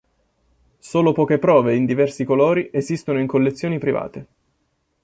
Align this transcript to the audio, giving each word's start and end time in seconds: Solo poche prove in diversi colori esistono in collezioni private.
Solo 0.79 1.11
poche 1.11 1.37
prove 1.37 1.75
in 1.75 1.85
diversi 1.85 2.23
colori 2.23 2.71
esistono 2.73 3.19
in 3.19 3.27
collezioni 3.27 3.77
private. 3.77 4.27